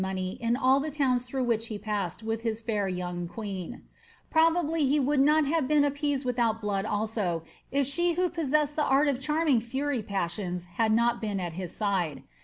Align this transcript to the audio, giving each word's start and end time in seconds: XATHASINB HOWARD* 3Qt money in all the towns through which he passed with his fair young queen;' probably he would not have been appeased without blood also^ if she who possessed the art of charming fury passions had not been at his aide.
XATHASINB 0.01 0.03
HOWARD* 0.07 0.17
3Qt 0.17 0.33
money 0.33 0.37
in 0.41 0.57
all 0.57 0.79
the 0.79 0.89
towns 0.89 1.23
through 1.25 1.43
which 1.43 1.67
he 1.67 1.77
passed 1.77 2.23
with 2.23 2.41
his 2.41 2.59
fair 2.59 2.87
young 2.87 3.27
queen;' 3.27 3.83
probably 4.31 4.87
he 4.87 4.99
would 4.99 5.19
not 5.19 5.45
have 5.45 5.67
been 5.67 5.83
appeased 5.85 6.25
without 6.25 6.59
blood 6.59 6.85
also^ 6.85 7.43
if 7.69 7.85
she 7.85 8.13
who 8.13 8.27
possessed 8.27 8.75
the 8.75 8.83
art 8.85 9.07
of 9.07 9.21
charming 9.21 9.59
fury 9.61 10.01
passions 10.01 10.65
had 10.73 10.91
not 10.91 11.21
been 11.21 11.39
at 11.39 11.53
his 11.53 11.79
aide. 11.79 12.23